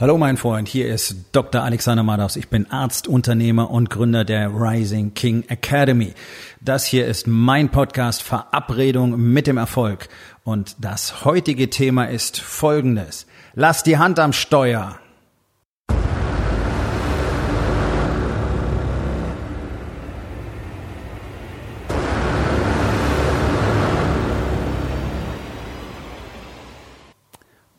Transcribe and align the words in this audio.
Hallo 0.00 0.18
mein 0.18 0.36
Freund, 0.36 0.66
hier 0.66 0.88
ist 0.88 1.14
Dr. 1.30 1.62
Alexander 1.62 2.02
Madaus. 2.02 2.34
Ich 2.34 2.48
bin 2.48 2.68
Arzt, 2.68 3.06
Unternehmer 3.06 3.70
und 3.70 3.90
Gründer 3.90 4.24
der 4.24 4.48
Rising 4.48 5.14
King 5.14 5.44
Academy. 5.46 6.14
Das 6.60 6.84
hier 6.84 7.06
ist 7.06 7.28
mein 7.28 7.68
Podcast 7.68 8.24
Verabredung 8.24 9.16
mit 9.32 9.46
dem 9.46 9.56
Erfolg. 9.56 10.08
Und 10.42 10.74
das 10.80 11.24
heutige 11.24 11.70
Thema 11.70 12.06
ist 12.06 12.40
folgendes. 12.40 13.28
Lass 13.54 13.84
die 13.84 13.96
Hand 13.96 14.18
am 14.18 14.32
Steuer. 14.32 14.98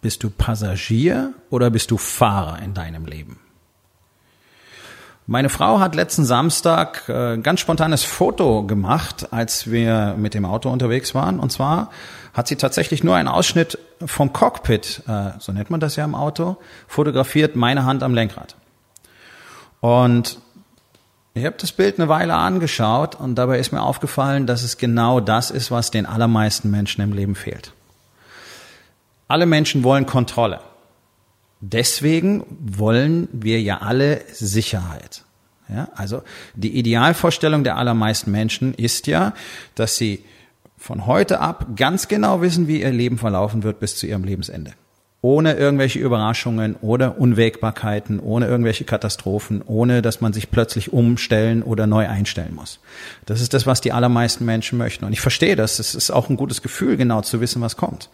Bist 0.05 0.23
du 0.23 0.29
Passagier 0.29 1.33
oder 1.49 1.71
bist 1.71 1.89
du 1.89 1.97
Fahrer 1.97 2.61
in 2.61 2.75
deinem 2.75 3.07
Leben? 3.07 3.39
Meine 5.25 5.49
Frau 5.49 5.79
hat 5.79 5.95
letzten 5.95 6.25
Samstag 6.25 7.09
äh, 7.09 7.33
ein 7.33 7.41
ganz 7.41 7.59
spontanes 7.59 8.03
Foto 8.03 8.61
gemacht, 8.67 9.33
als 9.33 9.71
wir 9.71 10.13
mit 10.15 10.35
dem 10.35 10.45
Auto 10.45 10.69
unterwegs 10.69 11.15
waren. 11.15 11.39
Und 11.39 11.51
zwar 11.51 11.89
hat 12.35 12.47
sie 12.47 12.55
tatsächlich 12.55 13.03
nur 13.03 13.15
einen 13.15 13.27
Ausschnitt 13.27 13.79
vom 14.05 14.31
Cockpit, 14.31 15.01
äh, 15.07 15.31
so 15.39 15.51
nennt 15.51 15.71
man 15.71 15.79
das 15.79 15.95
ja 15.95 16.05
im 16.05 16.13
Auto, 16.13 16.57
fotografiert, 16.87 17.55
meine 17.55 17.85
Hand 17.85 18.03
am 18.03 18.13
Lenkrad. 18.13 18.55
Und 19.79 20.37
ich 21.33 21.45
habe 21.45 21.55
das 21.59 21.71
Bild 21.71 21.97
eine 21.97 22.09
Weile 22.09 22.35
angeschaut 22.35 23.15
und 23.15 23.33
dabei 23.33 23.57
ist 23.57 23.71
mir 23.71 23.81
aufgefallen, 23.81 24.45
dass 24.45 24.61
es 24.61 24.77
genau 24.77 25.19
das 25.19 25.49
ist, 25.49 25.71
was 25.71 25.89
den 25.89 26.05
allermeisten 26.05 26.69
Menschen 26.69 27.01
im 27.01 27.11
Leben 27.11 27.33
fehlt. 27.33 27.73
Alle 29.27 29.45
Menschen 29.45 29.83
wollen 29.83 30.05
Kontrolle. 30.05 30.59
Deswegen 31.61 32.43
wollen 32.59 33.27
wir 33.31 33.61
ja 33.61 33.79
alle 33.79 34.21
Sicherheit. 34.31 35.23
Ja, 35.67 35.87
also 35.95 36.21
die 36.53 36.77
Idealvorstellung 36.77 37.63
der 37.63 37.77
allermeisten 37.77 38.29
Menschen 38.29 38.75
ist 38.75 39.07
ja, 39.07 39.33
dass 39.73 39.97
sie 39.97 40.23
von 40.77 41.07
heute 41.07 41.39
ab 41.39 41.69
ganz 41.75 42.07
genau 42.07 42.41
wissen, 42.41 42.67
wie 42.67 42.81
ihr 42.81 42.91
Leben 42.91 43.17
verlaufen 43.17 43.63
wird 43.63 43.79
bis 43.79 43.95
zu 43.97 44.05
ihrem 44.05 44.23
Lebensende. 44.23 44.73
Ohne 45.21 45.53
irgendwelche 45.53 45.97
Überraschungen 45.97 46.75
oder 46.81 47.17
Unwägbarkeiten, 47.17 48.19
ohne 48.19 48.45
irgendwelche 48.45 48.83
Katastrophen, 48.83 49.63
ohne 49.65 50.03
dass 50.03 50.21
man 50.21 50.33
sich 50.33 50.51
plötzlich 50.51 50.93
umstellen 50.93 51.63
oder 51.63 51.87
neu 51.87 52.07
einstellen 52.07 52.53
muss. 52.53 52.79
Das 53.25 53.41
ist 53.41 53.55
das, 53.55 53.65
was 53.65 53.81
die 53.81 53.91
allermeisten 53.91 54.45
Menschen 54.45 54.77
möchten. 54.77 55.03
Und 55.03 55.13
ich 55.13 55.21
verstehe 55.21 55.55
das. 55.55 55.79
Es 55.79 55.95
ist 55.95 56.11
auch 56.11 56.29
ein 56.29 56.37
gutes 56.37 56.61
Gefühl, 56.61 56.95
genau 56.95 57.21
zu 57.21 57.41
wissen, 57.41 57.63
was 57.63 57.75
kommt. 57.75 58.11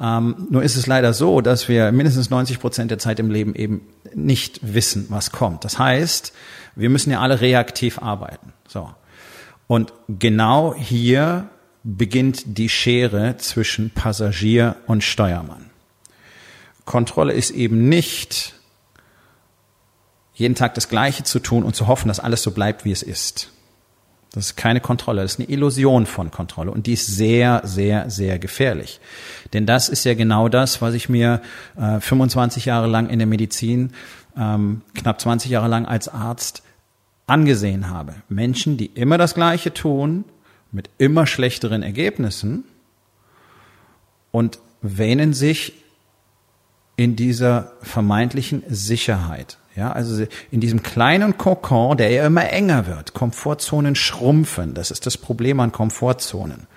Ähm, 0.00 0.48
nur 0.50 0.62
ist 0.62 0.76
es 0.76 0.86
leider 0.86 1.12
so, 1.12 1.40
dass 1.40 1.68
wir 1.68 1.92
mindestens 1.92 2.30
90 2.30 2.58
Prozent 2.58 2.90
der 2.90 2.98
Zeit 2.98 3.18
im 3.20 3.30
Leben 3.30 3.54
eben 3.54 3.82
nicht 4.14 4.74
wissen, 4.74 5.06
was 5.08 5.30
kommt. 5.30 5.64
Das 5.64 5.78
heißt, 5.78 6.32
wir 6.74 6.90
müssen 6.90 7.10
ja 7.10 7.20
alle 7.20 7.40
reaktiv 7.40 8.00
arbeiten. 8.00 8.52
So. 8.66 8.90
Und 9.66 9.92
genau 10.08 10.74
hier 10.74 11.48
beginnt 11.84 12.58
die 12.58 12.68
Schere 12.68 13.36
zwischen 13.36 13.90
Passagier 13.90 14.76
und 14.86 15.04
Steuermann. 15.04 15.70
Kontrolle 16.84 17.32
ist 17.32 17.50
eben 17.50 17.88
nicht 17.88 18.54
jeden 20.34 20.54
Tag 20.54 20.74
das 20.74 20.88
Gleiche 20.88 21.22
zu 21.22 21.38
tun 21.38 21.62
und 21.62 21.76
zu 21.76 21.86
hoffen, 21.86 22.08
dass 22.08 22.20
alles 22.20 22.42
so 22.42 22.50
bleibt, 22.50 22.84
wie 22.84 22.92
es 22.92 23.02
ist. 23.02 23.52
Das 24.34 24.46
ist 24.46 24.56
keine 24.56 24.80
Kontrolle, 24.80 25.22
das 25.22 25.34
ist 25.34 25.38
eine 25.38 25.48
Illusion 25.48 26.06
von 26.06 26.32
Kontrolle 26.32 26.72
und 26.72 26.88
die 26.88 26.94
ist 26.94 27.06
sehr, 27.06 27.62
sehr, 27.62 28.10
sehr 28.10 28.40
gefährlich. 28.40 28.98
Denn 29.52 29.64
das 29.64 29.88
ist 29.88 30.02
ja 30.02 30.14
genau 30.14 30.48
das, 30.48 30.82
was 30.82 30.94
ich 30.94 31.08
mir 31.08 31.40
äh, 31.76 32.00
25 32.00 32.64
Jahre 32.64 32.88
lang 32.88 33.08
in 33.08 33.20
der 33.20 33.28
Medizin, 33.28 33.92
ähm, 34.36 34.82
knapp 34.94 35.20
20 35.20 35.52
Jahre 35.52 35.68
lang 35.68 35.86
als 35.86 36.08
Arzt 36.08 36.64
angesehen 37.28 37.90
habe. 37.90 38.16
Menschen, 38.28 38.76
die 38.76 38.86
immer 38.86 39.18
das 39.18 39.34
Gleiche 39.34 39.72
tun, 39.72 40.24
mit 40.72 40.90
immer 40.98 41.28
schlechteren 41.28 41.84
Ergebnissen 41.84 42.64
und 44.32 44.58
wähnen 44.82 45.32
sich 45.32 45.74
in 46.96 47.14
dieser 47.14 47.72
vermeintlichen 47.82 48.64
Sicherheit. 48.66 49.58
Ja, 49.76 49.90
also 49.90 50.24
in 50.52 50.60
diesem 50.60 50.82
kleinen 50.82 51.36
Kokon, 51.36 51.96
der 51.96 52.10
ja 52.10 52.26
immer 52.26 52.48
enger 52.48 52.86
wird, 52.86 53.12
Komfortzonen 53.12 53.96
schrumpfen. 53.96 54.74
Das 54.74 54.92
ist 54.92 55.04
das 55.06 55.18
Problem 55.18 55.58
an 55.58 55.72
Komfortzonen. 55.72 56.68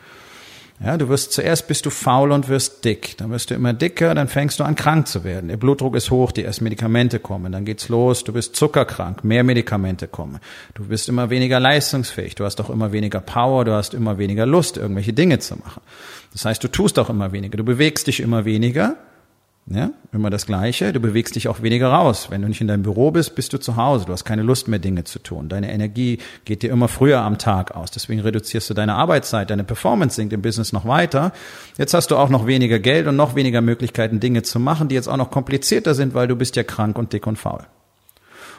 Ja, 0.83 0.95
du 0.95 1.09
wirst 1.09 1.31
zuerst 1.31 1.67
bist 1.67 1.87
du 1.87 1.89
faul 1.89 2.31
und 2.31 2.49
wirst 2.49 2.85
dick, 2.85 3.17
dann 3.17 3.31
wirst 3.31 3.49
du 3.49 3.55
immer 3.55 3.73
dicker, 3.73 4.13
dann 4.13 4.27
fängst 4.27 4.59
du 4.59 4.63
an 4.63 4.75
krank 4.75 5.07
zu 5.07 5.23
werden. 5.23 5.49
Der 5.49 5.57
Blutdruck 5.57 5.95
ist 5.95 6.11
hoch, 6.11 6.31
die 6.31 6.43
ersten 6.43 6.65
Medikamente 6.65 7.19
kommen, 7.19 7.51
dann 7.51 7.65
geht's 7.65 7.89
los, 7.89 8.23
du 8.23 8.31
bist 8.31 8.55
zuckerkrank, 8.55 9.23
mehr 9.23 9.43
Medikamente 9.43 10.07
kommen. 10.07 10.39
Du 10.75 10.85
bist 10.85 11.09
immer 11.09 11.31
weniger 11.31 11.59
leistungsfähig, 11.59 12.35
du 12.35 12.45
hast 12.45 12.61
auch 12.61 12.69
immer 12.69 12.91
weniger 12.91 13.21
Power, 13.21 13.65
du 13.65 13.73
hast 13.73 13.95
immer 13.95 14.19
weniger 14.19 14.45
Lust, 14.45 14.77
irgendwelche 14.77 15.13
Dinge 15.13 15.39
zu 15.39 15.55
machen. 15.55 15.81
Das 16.31 16.45
heißt, 16.45 16.63
du 16.63 16.67
tust 16.67 16.99
auch 16.99 17.09
immer 17.09 17.31
weniger, 17.31 17.57
du 17.57 17.63
bewegst 17.63 18.05
dich 18.05 18.19
immer 18.19 18.45
weniger 18.45 18.97
ja, 19.69 19.91
immer 20.13 20.29
das 20.29 20.45
Gleiche. 20.45 20.93
Du 20.93 21.01
bewegst 21.01 21.35
dich 21.35 21.49
auch 21.49 21.61
weniger 21.61 21.89
raus. 21.89 22.27
Wenn 22.29 22.41
du 22.41 22.47
nicht 22.47 22.61
in 22.61 22.67
deinem 22.67 22.83
Büro 22.83 23.11
bist, 23.11 23.35
bist 23.35 23.51
du 23.51 23.57
zu 23.57 23.75
Hause. 23.75 24.05
Du 24.05 24.13
hast 24.13 24.23
keine 24.23 24.41
Lust 24.41 24.69
mehr, 24.69 24.79
Dinge 24.79 25.03
zu 25.03 25.19
tun. 25.19 25.49
Deine 25.49 25.71
Energie 25.73 26.19
geht 26.45 26.63
dir 26.63 26.71
immer 26.71 26.87
früher 26.87 27.19
am 27.19 27.37
Tag 27.37 27.75
aus. 27.75 27.91
Deswegen 27.91 28.21
reduzierst 28.21 28.69
du 28.69 28.73
deine 28.73 28.95
Arbeitszeit. 28.95 29.49
Deine 29.49 29.65
Performance 29.65 30.15
sinkt 30.15 30.31
im 30.31 30.41
Business 30.41 30.71
noch 30.71 30.85
weiter. 30.85 31.33
Jetzt 31.77 31.93
hast 31.93 32.11
du 32.11 32.15
auch 32.15 32.29
noch 32.29 32.47
weniger 32.47 32.79
Geld 32.79 33.07
und 33.07 33.17
noch 33.17 33.35
weniger 33.35 33.59
Möglichkeiten, 33.59 34.21
Dinge 34.21 34.41
zu 34.41 34.57
machen, 34.57 34.87
die 34.87 34.95
jetzt 34.95 35.09
auch 35.09 35.17
noch 35.17 35.31
komplizierter 35.31 35.95
sind, 35.95 36.13
weil 36.13 36.29
du 36.29 36.37
bist 36.37 36.55
ja 36.55 36.63
krank 36.63 36.97
und 36.97 37.11
dick 37.11 37.27
und 37.27 37.37
faul. 37.37 37.65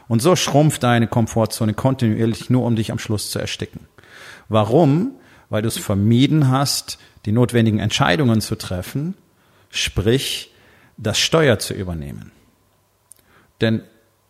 Und 0.09 0.21
so 0.21 0.37
schrumpft 0.37 0.83
deine 0.83 1.07
Komfortzone 1.07 1.73
kontinuierlich 1.73 2.51
nur, 2.51 2.65
um 2.65 2.77
dich 2.77 2.93
am 2.93 2.99
Schluss 2.99 3.31
zu 3.31 3.39
ersticken. 3.39 3.81
Warum? 4.51 5.13
Weil 5.49 5.63
du 5.63 5.69
es 5.69 5.79
vermieden 5.79 6.51
hast, 6.51 6.99
die 7.25 7.33
notwendigen 7.33 7.79
Entscheidungen 7.79 8.43
zu 8.43 8.57
treffen, 8.57 9.15
sprich, 9.71 10.53
das 10.99 11.19
Steuer 11.19 11.59
zu 11.59 11.73
übernehmen. 11.73 12.33
Denn 13.61 13.83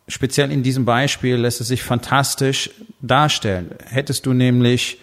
speziell 0.06 0.52
in 0.52 0.62
diesem 0.62 0.84
Beispiel 0.84 1.36
lässt 1.36 1.60
es 1.60 1.68
sich 1.68 1.82
fantastisch 1.82 2.70
darstellen. 3.00 3.74
Hättest 3.84 4.26
du 4.26 4.32
nämlich 4.32 5.00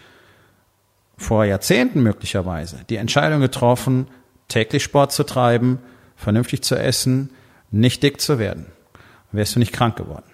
vor 1.17 1.45
Jahrzehnten 1.45 2.01
möglicherweise 2.03 2.79
die 2.89 2.97
Entscheidung 2.97 3.41
getroffen, 3.41 4.07
täglich 4.47 4.83
Sport 4.83 5.11
zu 5.11 5.23
treiben, 5.23 5.79
vernünftig 6.15 6.61
zu 6.61 6.75
essen, 6.75 7.29
nicht 7.71 8.03
dick 8.03 8.21
zu 8.21 8.39
werden, 8.39 8.67
wärst 9.31 9.55
du 9.55 9.59
nicht 9.59 9.73
krank 9.73 9.95
geworden. 9.95 10.25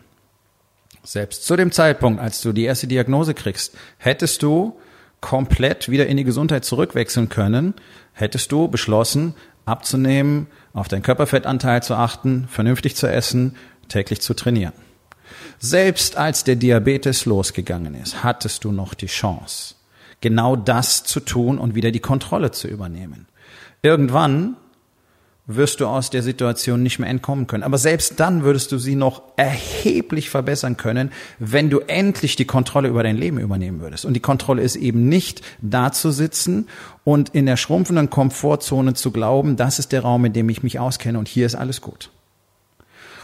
Selbst 1.04 1.46
zu 1.46 1.56
dem 1.56 1.72
Zeitpunkt, 1.72 2.22
als 2.22 2.42
du 2.42 2.52
die 2.52 2.66
erste 2.66 2.88
Diagnose 2.88 3.34
kriegst, 3.34 3.76
hättest 3.98 4.44
du 4.44 4.78
komplett 5.20 5.90
wieder 5.90 6.08
in 6.08 6.18
die 6.18 6.24
Gesundheit 6.24 6.66
zurückwechseln 6.66 7.30
können, 7.30 7.74
hättest 8.14 8.52
du 8.52 8.68
beschlossen, 8.68 9.36
abzunehmen, 9.66 10.48
auf 10.74 10.88
deinen 10.88 11.04
Körperfettanteil 11.04 11.84
zu 11.84 11.96
achten, 11.96 12.48
vernünftig 12.50 12.96
zu 12.96 13.08
essen, 13.08 13.56
täglich 13.88 14.22
zu 14.22 14.34
trainieren. 14.34 14.74
Selbst 15.60 16.18
als 16.18 16.44
der 16.44 16.56
Diabetes 16.56 17.26
losgegangen 17.26 17.96
ist, 17.96 18.24
hattest 18.24 18.64
du 18.64 18.72
noch 18.72 18.94
die 18.94 19.08
Chance, 19.08 19.76
genau 20.20 20.56
das 20.56 21.04
zu 21.04 21.20
tun 21.20 21.58
und 21.58 21.76
wieder 21.76 21.92
die 21.92 22.00
Kontrolle 22.00 22.52
zu 22.52 22.68
übernehmen. 22.68 23.28
Irgendwann 23.82 24.58
wirst 25.56 25.80
du 25.80 25.88
aus 25.88 26.10
der 26.10 26.24
Situation 26.24 26.84
nicht 26.84 27.00
mehr 27.00 27.10
entkommen 27.10 27.48
können. 27.48 27.64
Aber 27.64 27.78
selbst 27.78 28.20
dann 28.20 28.44
würdest 28.44 28.72
du 28.72 28.78
sie 28.78 28.96
noch 28.96 29.22
erheblich 29.38 30.30
verbessern 30.30 30.78
können, 30.78 31.12
wenn 31.40 31.70
du 31.70 31.80
endlich 31.80 32.36
die 32.36 32.46
Kontrolle 32.46 32.90
über 32.90 33.04
dein 33.04 33.18
Leben 33.18 33.40
übernehmen 33.40 33.80
würdest. 33.82 34.06
Und 34.06 34.14
die 34.14 34.20
Kontrolle 34.20 34.62
ist 34.62 34.76
eben 34.76 35.10
nicht 35.10 35.42
da 35.62 35.92
zu 35.92 36.12
sitzen 36.12 36.68
und 37.04 37.30
in 37.30 37.46
der 37.46 37.58
schrumpfenden 37.58 38.10
Komfortzone 38.10 38.94
zu 38.94 39.12
glauben, 39.12 39.56
das 39.56 39.80
ist 39.80 39.92
der 39.92 40.02
Raum, 40.02 40.26
in 40.26 40.34
dem 40.34 40.50
ich 40.50 40.64
mich 40.64 40.80
auskenne 40.80 41.18
und 41.18 41.28
hier 41.28 41.46
ist 41.46 41.56
alles 41.56 41.82
gut. 41.82 42.10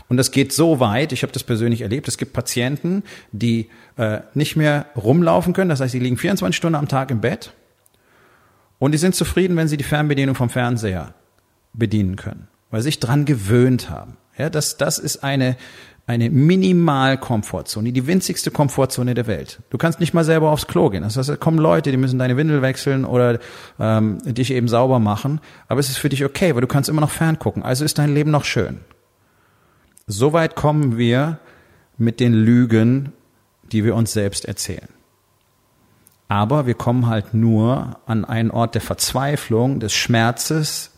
Und 0.09 0.17
das 0.17 0.31
geht 0.31 0.53
so 0.53 0.79
weit, 0.79 1.11
ich 1.11 1.23
habe 1.23 1.33
das 1.33 1.43
persönlich 1.43 1.81
erlebt, 1.81 2.07
es 2.07 2.17
gibt 2.17 2.31
Patienten, 2.31 3.03
die 3.31 3.69
äh, 3.97 4.19
nicht 4.33 4.55
mehr 4.55 4.85
rumlaufen 4.95 5.53
können, 5.53 5.69
das 5.69 5.81
heißt, 5.81 5.91
sie 5.91 5.99
liegen 5.99 6.17
24 6.17 6.55
Stunden 6.55 6.75
am 6.75 6.87
Tag 6.87 7.11
im 7.11 7.19
Bett 7.19 7.51
und 8.79 8.93
die 8.93 8.97
sind 8.97 9.15
zufrieden, 9.15 9.57
wenn 9.57 9.67
sie 9.67 9.77
die 9.77 9.83
Fernbedienung 9.83 10.35
vom 10.35 10.49
Fernseher 10.49 11.13
bedienen 11.77 12.15
können, 12.15 12.47
weil 12.69 12.81
sich 12.81 12.99
dran 12.99 13.25
gewöhnt 13.25 13.89
haben. 13.89 14.17
Ja, 14.37 14.49
das, 14.49 14.77
das 14.77 14.99
ist 14.99 15.23
eine, 15.23 15.57
eine 16.05 16.29
Minimal-Komfortzone, 16.29 17.91
die 17.91 18.07
winzigste 18.07 18.51
Komfortzone 18.51 19.13
der 19.13 19.27
Welt. 19.27 19.59
Du 19.69 19.77
kannst 19.77 19.99
nicht 19.99 20.13
mal 20.13 20.23
selber 20.23 20.51
aufs 20.51 20.67
Klo 20.67 20.89
gehen. 20.89 21.03
Das 21.03 21.17
heißt, 21.17 21.29
da 21.29 21.35
kommen 21.35 21.57
Leute, 21.57 21.91
die 21.91 21.97
müssen 21.97 22.19
deine 22.19 22.37
Windel 22.37 22.61
wechseln 22.61 23.03
oder 23.03 23.39
ähm, 23.79 24.19
dich 24.23 24.51
eben 24.51 24.67
sauber 24.67 24.99
machen. 24.99 25.41
Aber 25.67 25.79
es 25.79 25.89
ist 25.89 25.97
für 25.97 26.09
dich 26.09 26.23
okay, 26.23 26.53
weil 26.53 26.61
du 26.61 26.67
kannst 26.67 26.89
immer 26.89 27.01
noch 27.01 27.11
ferngucken. 27.11 27.63
Also 27.63 27.83
ist 27.83 27.97
dein 27.97 28.13
Leben 28.13 28.31
noch 28.31 28.45
schön. 28.45 28.79
Soweit 30.05 30.55
kommen 30.55 30.97
wir 30.97 31.39
mit 31.97 32.19
den 32.19 32.33
Lügen, 32.33 33.11
die 33.71 33.83
wir 33.83 33.95
uns 33.95 34.13
selbst 34.13 34.45
erzählen. 34.45 34.87
Aber 36.29 36.65
wir 36.65 36.73
kommen 36.73 37.07
halt 37.07 37.33
nur 37.33 37.99
an 38.05 38.25
einen 38.25 38.51
Ort 38.51 38.75
der 38.75 38.81
Verzweiflung, 38.81 39.79
des 39.79 39.93
Schmerzes, 39.93 40.91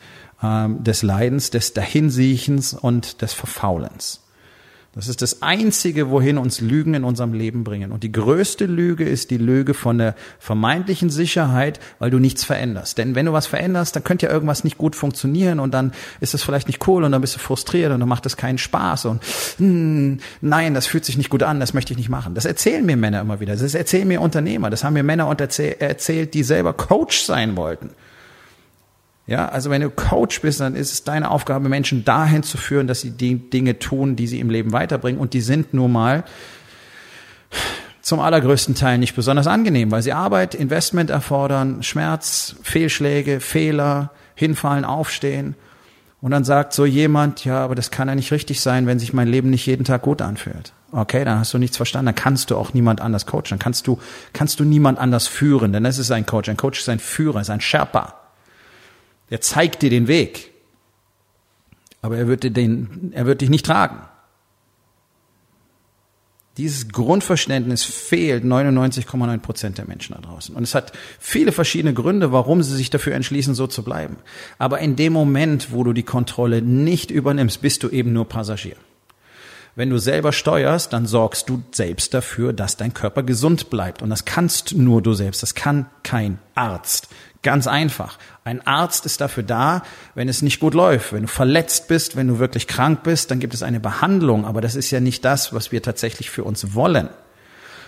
ähm, 0.43 0.83
des 0.83 1.03
Leidens, 1.03 1.49
des 1.49 1.73
Dahinsiechens 1.73 2.73
und 2.73 3.21
des 3.21 3.33
Verfaulens. 3.33 4.21
Das 4.95 5.07
ist 5.07 5.21
das 5.21 5.43
Einzige, 5.43 6.09
wohin 6.09 6.39
uns 6.39 6.61
Lügen 6.61 6.95
in 6.95 7.03
unserem 7.03 7.33
Leben 7.33 7.63
bringen. 7.63 7.91
Und 7.91 8.01
die 8.01 8.11
größte 8.11 8.65
Lüge 8.65 9.07
ist 9.07 9.29
die 9.29 9.37
Lüge 9.37 9.75
von 9.75 9.99
der 9.99 10.15
vermeintlichen 10.39 11.11
Sicherheit, 11.11 11.79
weil 11.99 12.09
du 12.09 12.17
nichts 12.17 12.43
veränderst. 12.43 12.97
Denn 12.97 13.13
wenn 13.13 13.27
du 13.27 13.31
was 13.31 13.45
veränderst, 13.45 13.95
dann 13.95 14.03
könnte 14.03 14.25
ja 14.25 14.31
irgendwas 14.31 14.63
nicht 14.63 14.79
gut 14.79 14.95
funktionieren 14.95 15.59
und 15.59 15.75
dann 15.75 15.91
ist 16.21 16.33
es 16.33 16.41
vielleicht 16.41 16.67
nicht 16.67 16.87
cool 16.87 17.03
und 17.03 17.11
dann 17.11 17.21
bist 17.21 17.35
du 17.35 17.39
frustriert 17.39 17.91
und 17.91 17.99
dann 17.99 18.09
macht 18.09 18.25
es 18.25 18.35
keinen 18.35 18.57
Spaß 18.57 19.05
und 19.05 19.21
hm, 19.57 20.19
nein, 20.41 20.73
das 20.73 20.87
fühlt 20.87 21.05
sich 21.05 21.17
nicht 21.17 21.29
gut 21.29 21.43
an, 21.43 21.59
das 21.59 21.75
möchte 21.75 21.93
ich 21.93 21.97
nicht 21.97 22.09
machen. 22.09 22.33
Das 22.33 22.45
erzählen 22.45 22.83
mir 22.83 22.97
Männer 22.97 23.21
immer 23.21 23.39
wieder. 23.39 23.55
Das 23.55 23.75
erzählen 23.75 24.07
mir 24.07 24.21
Unternehmer. 24.21 24.71
Das 24.71 24.83
haben 24.83 24.93
mir 24.93 25.03
Männer 25.03 25.29
erzählt, 25.29 26.33
die 26.33 26.43
selber 26.43 26.73
Coach 26.73 27.21
sein 27.21 27.55
wollten. 27.55 27.91
Ja, 29.29 29.47
also 29.47 29.69
wenn 29.69 29.83
du 29.83 29.91
Coach 29.91 30.41
bist, 30.41 30.59
dann 30.59 30.75
ist 30.75 30.91
es 30.91 31.03
deine 31.03 31.29
Aufgabe, 31.29 31.69
Menschen 31.69 32.03
dahin 32.03 32.41
zu 32.41 32.57
führen, 32.57 32.87
dass 32.87 33.01
sie 33.01 33.11
die 33.11 33.35
Dinge 33.35 33.77
tun, 33.77 34.15
die 34.15 34.25
sie 34.25 34.39
im 34.39 34.49
Leben 34.49 34.71
weiterbringen. 34.71 35.21
Und 35.21 35.33
die 35.33 35.41
sind 35.41 35.71
nun 35.71 35.91
mal 35.91 36.23
zum 38.01 38.21
allergrößten 38.21 38.73
Teil 38.73 38.97
nicht 38.97 39.15
besonders 39.15 39.45
angenehm, 39.45 39.91
weil 39.91 40.01
sie 40.01 40.13
Arbeit, 40.13 40.55
Investment 40.55 41.11
erfordern, 41.11 41.83
Schmerz, 41.83 42.55
Fehlschläge, 42.63 43.39
Fehler, 43.39 44.09
hinfallen, 44.33 44.83
aufstehen. 44.83 45.53
Und 46.21 46.31
dann 46.31 46.43
sagt 46.43 46.73
so 46.73 46.87
jemand, 46.87 47.45
ja, 47.45 47.63
aber 47.63 47.75
das 47.75 47.91
kann 47.91 48.07
ja 48.07 48.15
nicht 48.15 48.31
richtig 48.31 48.61
sein, 48.61 48.87
wenn 48.87 48.97
sich 48.97 49.13
mein 49.13 49.27
Leben 49.27 49.51
nicht 49.51 49.67
jeden 49.67 49.85
Tag 49.85 50.01
gut 50.01 50.23
anfühlt. 50.23 50.73
Okay, 50.91 51.23
dann 51.23 51.37
hast 51.37 51.53
du 51.53 51.59
nichts 51.59 51.77
verstanden, 51.77 52.07
dann 52.07 52.15
kannst 52.15 52.49
du 52.49 52.57
auch 52.57 52.73
niemand 52.73 52.99
anders 52.99 53.27
coachen, 53.27 53.49
dann 53.51 53.59
kannst 53.59 53.85
du, 53.85 53.99
kannst 54.33 54.59
du 54.59 54.63
niemand 54.63 54.97
anders 54.97 55.27
führen, 55.27 55.71
denn 55.71 55.83
das 55.83 55.99
ist 55.99 56.09
ein 56.09 56.25
Coach. 56.25 56.49
Ein 56.49 56.57
Coach 56.57 56.79
ist 56.79 56.89
ein 56.89 56.97
Führer, 56.97 57.41
ist 57.41 57.51
ein 57.51 57.61
Sherpa. 57.61 58.18
Der 59.29 59.41
zeigt 59.41 59.81
dir 59.81 59.89
den 59.89 60.07
Weg. 60.07 60.51
Aber 62.01 62.17
er 62.17 62.27
wird, 62.27 62.43
dir 62.43 62.51
den, 62.51 63.11
er 63.13 63.25
wird 63.25 63.41
dich 63.41 63.49
nicht 63.49 63.65
tragen. 63.65 64.01
Dieses 66.57 66.89
Grundverständnis 66.89 67.85
fehlt 67.85 68.43
99,9 68.43 69.37
Prozent 69.37 69.77
der 69.77 69.87
Menschen 69.87 70.13
da 70.13 70.21
draußen. 70.21 70.53
Und 70.55 70.63
es 70.63 70.75
hat 70.75 70.91
viele 71.17 71.53
verschiedene 71.53 71.93
Gründe, 71.93 72.33
warum 72.33 72.63
sie 72.63 72.75
sich 72.75 72.89
dafür 72.89 73.15
entschließen, 73.15 73.55
so 73.55 73.65
zu 73.65 73.81
bleiben. 73.81 74.17
Aber 74.57 74.79
in 74.79 74.97
dem 74.97 75.13
Moment, 75.13 75.71
wo 75.71 75.85
du 75.85 75.93
die 75.93 76.03
Kontrolle 76.03 76.61
nicht 76.61 77.11
übernimmst, 77.11 77.61
bist 77.61 77.83
du 77.83 77.89
eben 77.89 78.11
nur 78.11 78.27
Passagier. 78.27 78.75
Wenn 79.75 79.89
du 79.89 79.99
selber 79.99 80.33
steuerst, 80.33 80.91
dann 80.91 81.05
sorgst 81.05 81.47
du 81.47 81.63
selbst 81.71 82.13
dafür, 82.13 82.51
dass 82.51 82.75
dein 82.75 82.93
Körper 82.93 83.23
gesund 83.23 83.69
bleibt. 83.69 84.01
Und 84.01 84.09
das 84.09 84.25
kannst 84.25 84.75
nur 84.75 85.01
du 85.01 85.13
selbst. 85.13 85.41
Das 85.41 85.55
kann 85.55 85.85
kein 86.03 86.39
Arzt. 86.55 87.07
Ganz 87.41 87.67
einfach. 87.67 88.17
Ein 88.43 88.65
Arzt 88.67 89.05
ist 89.05 89.21
dafür 89.21 89.43
da, 89.43 89.83
wenn 90.13 90.27
es 90.27 90.41
nicht 90.41 90.59
gut 90.59 90.73
läuft. 90.73 91.13
Wenn 91.13 91.21
du 91.21 91.27
verletzt 91.27 91.87
bist, 91.87 92.17
wenn 92.17 92.27
du 92.27 92.39
wirklich 92.39 92.67
krank 92.67 93.03
bist, 93.03 93.31
dann 93.31 93.39
gibt 93.39 93.53
es 93.53 93.63
eine 93.63 93.79
Behandlung. 93.79 94.45
Aber 94.45 94.59
das 94.59 94.75
ist 94.75 94.91
ja 94.91 94.99
nicht 94.99 95.23
das, 95.23 95.53
was 95.53 95.71
wir 95.71 95.81
tatsächlich 95.81 96.29
für 96.29 96.43
uns 96.43 96.73
wollen. 96.73 97.09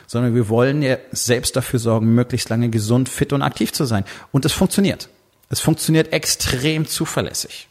Sondern 0.07 0.35
wir 0.35 0.47
wollen 0.47 0.81
ja 0.81 0.97
selbst 1.11 1.55
dafür 1.55 1.79
sorgen, 1.79 2.15
möglichst 2.15 2.49
lange 2.49 2.69
gesund, 2.69 3.09
fit 3.09 3.33
und 3.33 3.41
aktiv 3.41 3.73
zu 3.73 3.85
sein. 3.85 4.05
Und 4.31 4.45
es 4.45 4.53
funktioniert. 4.53 5.09
Es 5.49 5.59
funktioniert 5.59 6.13
extrem 6.13 6.87
zuverlässig. 6.87 7.67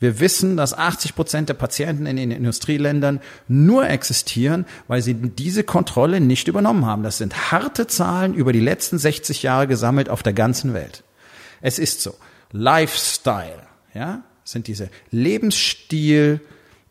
Wir 0.00 0.18
wissen, 0.18 0.56
dass 0.56 0.72
80 0.72 1.14
Prozent 1.14 1.48
der 1.50 1.54
Patienten 1.54 2.06
in 2.06 2.16
den 2.16 2.30
Industrieländern 2.30 3.20
nur 3.48 3.86
existieren, 3.88 4.64
weil 4.88 5.02
sie 5.02 5.14
diese 5.14 5.62
Kontrolle 5.62 6.20
nicht 6.20 6.48
übernommen 6.48 6.86
haben. 6.86 7.02
Das 7.02 7.18
sind 7.18 7.52
harte 7.52 7.86
Zahlen 7.86 8.32
über 8.34 8.54
die 8.54 8.60
letzten 8.60 8.98
60 8.98 9.42
Jahre 9.42 9.66
gesammelt 9.66 10.08
auf 10.08 10.22
der 10.22 10.32
ganzen 10.32 10.72
Welt. 10.72 11.04
Es 11.60 11.78
ist 11.78 12.00
so. 12.00 12.14
Lifestyle, 12.52 13.62
ja, 13.94 14.22
sind 14.42 14.66
diese 14.66 14.88
Lebensstil, 15.10 16.40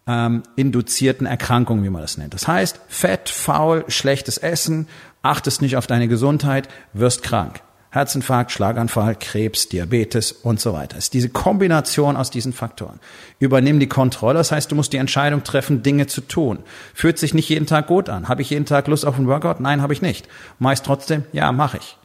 ähm, 0.07 0.43
induzierten 0.55 1.27
Erkrankungen, 1.27 1.83
wie 1.83 1.89
man 1.89 2.01
das 2.01 2.17
nennt. 2.17 2.33
Das 2.33 2.47
heißt, 2.47 2.79
Fett, 2.87 3.29
faul, 3.29 3.85
schlechtes 3.87 4.37
Essen, 4.37 4.87
achtest 5.23 5.61
nicht 5.61 5.77
auf 5.77 5.87
deine 5.87 6.07
Gesundheit, 6.07 6.69
wirst 6.93 7.23
krank. 7.23 7.61
Herzinfarkt, 7.91 8.51
Schlaganfall, 8.51 9.15
Krebs, 9.15 9.67
Diabetes 9.67 10.31
und 10.31 10.59
so 10.59 10.73
weiter. 10.73 10.97
Es 10.97 11.05
ist 11.05 11.13
diese 11.15 11.29
Kombination 11.29 12.17
aus 12.17 12.29
diesen 12.29 12.53
Faktoren. 12.53 12.99
Übernimm 13.39 13.79
die 13.79 13.89
Kontrolle, 13.89 14.37
das 14.37 14.51
heißt, 14.51 14.71
du 14.71 14.75
musst 14.75 14.93
die 14.93 14.97
Entscheidung 14.97 15.43
treffen, 15.43 15.81
Dinge 15.81 16.05
zu 16.05 16.21
tun. 16.21 16.59
Fühlt 16.93 17.17
sich 17.17 17.33
nicht 17.33 17.49
jeden 17.49 17.65
Tag 17.65 17.87
gut 17.87 18.07
an. 18.07 18.27
Habe 18.27 18.43
ich 18.43 18.51
jeden 18.51 18.65
Tag 18.65 18.87
Lust 18.87 19.05
auf 19.05 19.15
einen 19.15 19.27
Workout? 19.27 19.59
Nein, 19.59 19.81
habe 19.81 19.93
ich 19.93 20.03
nicht. 20.03 20.27
Meist 20.59 20.85
trotzdem? 20.85 21.23
Ja, 21.31 21.51
mache 21.51 21.77
ich. 21.77 21.97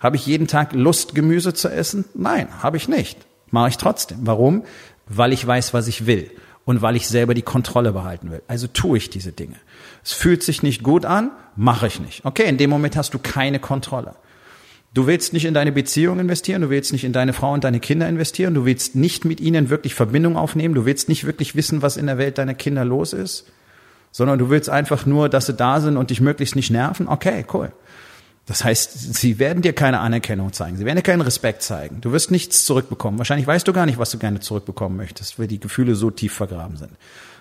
Habe 0.00 0.16
ich 0.16 0.26
jeden 0.26 0.48
Tag 0.48 0.72
Lust, 0.72 1.14
Gemüse 1.14 1.54
zu 1.54 1.68
essen? 1.68 2.04
Nein, 2.14 2.48
habe 2.60 2.76
ich 2.76 2.88
nicht. 2.88 3.18
Mache 3.50 3.68
ich 3.68 3.76
trotzdem. 3.76 4.18
Warum? 4.22 4.64
Weil 5.06 5.32
ich 5.32 5.46
weiß, 5.46 5.72
was 5.74 5.86
ich 5.86 6.06
will 6.06 6.30
und 6.64 6.82
weil 6.82 6.96
ich 6.96 7.06
selber 7.08 7.34
die 7.34 7.42
Kontrolle 7.42 7.92
behalten 7.92 8.32
will. 8.32 8.42
Also 8.48 8.66
tue 8.66 8.98
ich 8.98 9.10
diese 9.10 9.32
Dinge. 9.32 9.56
Es 10.02 10.12
fühlt 10.12 10.42
sich 10.42 10.62
nicht 10.62 10.82
gut 10.82 11.04
an, 11.04 11.30
mache 11.56 11.86
ich 11.86 12.00
nicht. 12.00 12.24
Okay, 12.24 12.48
in 12.48 12.58
dem 12.58 12.70
Moment 12.70 12.96
hast 12.96 13.14
du 13.14 13.18
keine 13.18 13.60
Kontrolle. 13.60 14.16
Du 14.94 15.08
willst 15.08 15.32
nicht 15.32 15.44
in 15.44 15.54
deine 15.54 15.72
Beziehung 15.72 16.20
investieren, 16.20 16.62
du 16.62 16.70
willst 16.70 16.92
nicht 16.92 17.02
in 17.02 17.12
deine 17.12 17.32
Frau 17.32 17.52
und 17.52 17.64
deine 17.64 17.80
Kinder 17.80 18.08
investieren, 18.08 18.54
du 18.54 18.64
willst 18.64 18.94
nicht 18.94 19.24
mit 19.24 19.40
ihnen 19.40 19.68
wirklich 19.68 19.92
Verbindung 19.92 20.36
aufnehmen, 20.36 20.74
du 20.74 20.86
willst 20.86 21.08
nicht 21.08 21.24
wirklich 21.26 21.56
wissen, 21.56 21.82
was 21.82 21.96
in 21.96 22.06
der 22.06 22.16
Welt 22.16 22.38
deiner 22.38 22.54
Kinder 22.54 22.84
los 22.84 23.12
ist, 23.12 23.44
sondern 24.12 24.38
du 24.38 24.50
willst 24.50 24.70
einfach 24.70 25.04
nur, 25.04 25.28
dass 25.28 25.46
sie 25.46 25.54
da 25.54 25.80
sind 25.80 25.96
und 25.96 26.10
dich 26.10 26.20
möglichst 26.20 26.54
nicht 26.54 26.70
nerven. 26.70 27.08
Okay, 27.08 27.44
cool. 27.52 27.72
Das 28.46 28.62
heißt, 28.62 29.14
sie 29.14 29.38
werden 29.38 29.62
dir 29.62 29.72
keine 29.72 30.00
Anerkennung 30.00 30.52
zeigen, 30.52 30.76
sie 30.76 30.84
werden 30.84 30.96
dir 30.96 31.02
keinen 31.02 31.22
Respekt 31.22 31.62
zeigen. 31.62 32.02
Du 32.02 32.12
wirst 32.12 32.30
nichts 32.30 32.66
zurückbekommen. 32.66 33.18
Wahrscheinlich 33.18 33.46
weißt 33.46 33.66
du 33.66 33.72
gar 33.72 33.86
nicht, 33.86 33.98
was 33.98 34.10
du 34.10 34.18
gerne 34.18 34.40
zurückbekommen 34.40 34.96
möchtest, 34.96 35.38
weil 35.38 35.46
die 35.46 35.60
Gefühle 35.60 35.94
so 35.94 36.10
tief 36.10 36.34
vergraben 36.34 36.76
sind. 36.76 36.92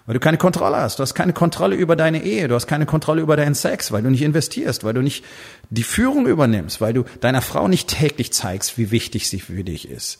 Weil 0.05 0.13
du 0.13 0.19
keine 0.19 0.38
Kontrolle 0.38 0.77
hast. 0.77 1.00
Du 1.00 1.03
hast 1.03 1.13
keine 1.13 1.33
Kontrolle 1.33 1.75
über 1.75 1.95
deine 1.95 2.23
Ehe. 2.23 2.47
Du 2.47 2.55
hast 2.55 2.67
keine 2.67 2.85
Kontrolle 2.85 3.21
über 3.21 3.38
deinen 3.38 3.55
Sex, 3.55 3.91
weil 3.91 4.03
du 4.03 4.09
nicht 4.09 4.21
investierst, 4.21 4.83
weil 4.83 4.94
du 4.94 5.01
nicht 5.01 5.23
die 5.69 5.83
Führung 5.83 6.27
übernimmst, 6.27 6.81
weil 6.81 6.94
du 6.94 7.03
deiner 7.21 7.41
Frau 7.41 7.67
nicht 7.67 7.89
täglich 7.89 8.33
zeigst, 8.33 8.77
wie 8.77 8.91
wichtig 8.91 9.29
sie 9.29 9.39
für 9.39 9.63
dich 9.63 9.89
ist. 9.89 10.19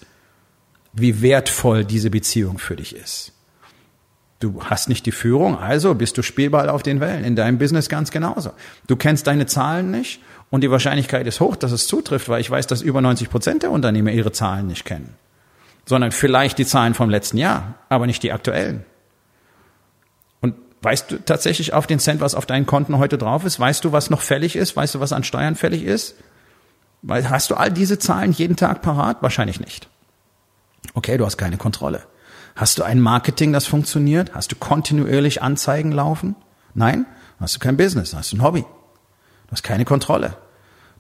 Wie 0.94 1.22
wertvoll 1.22 1.84
diese 1.84 2.10
Beziehung 2.10 2.60
für 2.60 2.76
dich 2.76 2.96
ist. 2.96 3.33
Du 4.44 4.62
hast 4.62 4.90
nicht 4.90 5.06
die 5.06 5.14
Führung, 5.14 5.58
also 5.58 5.96
bist 5.96 6.18
du 6.18 6.22
Spielball 6.22 6.68
auf 6.68 6.84
den 6.84 7.00
Wellen. 7.00 7.24
In 7.24 7.38
deinem 7.38 7.58
Business 7.58 7.88
ganz 7.88 8.12
genauso. 8.12 8.52
Du 8.88 8.98
kennst 8.98 9.26
deine 9.26 9.46
Zahlen 9.46 9.90
nicht 9.90 10.22
und 10.50 10.66
die 10.66 10.70
Wahrscheinlichkeit 10.70 11.26
ist 11.28 11.40
hoch, 11.40 11.56
dass 11.56 11.72
es 11.72 11.88
zutrifft, 11.88 12.28
weil 12.28 12.42
ich 12.42 12.52
weiß, 12.52 12.68
dass 12.68 12.82
über 12.82 13.00
90 13.00 13.30
Prozent 13.30 13.64
der 13.64 13.72
Unternehmer 13.72 14.12
ihre 14.12 14.34
Zahlen 14.34 14.68
nicht 14.68 14.84
kennen. 14.84 15.16
Sondern 15.86 16.12
vielleicht 16.12 16.58
die 16.58 16.66
Zahlen 16.66 16.94
vom 16.94 17.10
letzten 17.10 17.38
Jahr, 17.38 17.76
aber 17.88 18.06
nicht 18.06 18.22
die 18.22 18.34
aktuellen. 18.34 18.84
Weißt 20.82 21.12
du 21.12 21.24
tatsächlich 21.24 21.72
auf 21.72 21.88
den 21.88 22.00
Cent, 22.00 22.20
was 22.20 22.36
auf 22.36 22.46
deinen 22.46 22.66
Konten 22.66 22.98
heute 22.98 23.18
drauf 23.18 23.46
ist? 23.46 23.58
Weißt 23.58 23.86
du, 23.86 23.94
was 23.94 24.10
noch 24.10 24.20
fällig 24.20 24.58
ist? 24.58 24.76
Weißt 24.76 24.96
du, 24.96 25.00
was 25.00 25.14
an 25.14 25.24
Steuern 25.24 25.56
fällig 25.56 25.86
ist? 25.86 26.16
Hast 27.08 27.50
du 27.50 27.56
all 27.56 27.72
diese 27.72 27.98
Zahlen 27.98 28.34
jeden 28.34 28.58
Tag 28.58 28.82
parat? 28.82 29.22
Wahrscheinlich 29.22 29.62
nicht. 29.62 29.88
Okay, 30.94 31.16
du 31.18 31.26
hast 31.26 31.38
keine 31.38 31.56
Kontrolle. 31.56 32.02
Hast 32.56 32.78
du 32.78 32.84
ein 32.84 33.00
Marketing, 33.00 33.52
das 33.54 33.66
funktioniert? 33.66 34.34
Hast 34.36 34.52
du 34.52 34.56
kontinuierlich 34.56 35.42
Anzeigen 35.42 35.92
laufen? 35.92 36.36
Nein? 36.74 37.06
Hast 37.40 37.56
du 37.56 37.60
kein 37.60 37.78
Business, 37.78 38.14
hast 38.14 38.32
du 38.32 38.38
ein 38.38 38.44
Hobby. 38.44 38.62
Du 38.62 39.52
hast 39.52 39.64
keine 39.64 39.86
Kontrolle. 39.86 40.38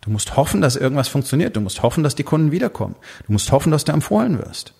Du 0.01 0.09
musst 0.09 0.35
hoffen, 0.35 0.61
dass 0.61 0.75
irgendwas 0.75 1.07
funktioniert. 1.07 1.55
Du 1.55 1.61
musst 1.61 1.81
hoffen, 1.81 2.03
dass 2.03 2.15
die 2.15 2.23
Kunden 2.23 2.51
wiederkommen. 2.51 2.95
Du 3.25 3.31
musst 3.31 3.51
hoffen, 3.51 3.71
dass 3.71 3.85
du 3.85 3.93
empfohlen 3.93 4.37
wirst. 4.37 4.73